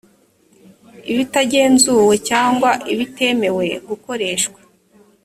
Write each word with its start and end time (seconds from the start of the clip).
ibitagenzuwe 1.11 2.13
cyangwa 2.29 2.69
ibitemewe 2.93 3.65
gukoreshwa 3.87 4.59